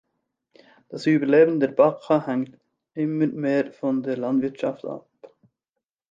[0.89, 2.57] Das Überleben der Baka hängt
[2.95, 5.07] immer mehr von der Landwirtschaft ab.